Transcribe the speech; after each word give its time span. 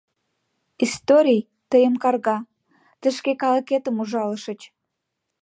Историй 0.85 1.41
тыйым 1.71 1.95
карга: 2.03 2.37
тый 2.99 3.11
шке 3.17 3.31
калыкетым 3.41 3.95
ужалышыч. 4.01 4.61